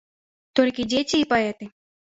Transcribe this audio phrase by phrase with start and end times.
[0.61, 1.65] Толькі дзеці і паэты.